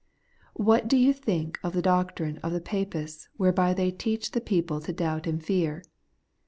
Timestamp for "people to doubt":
4.41-5.27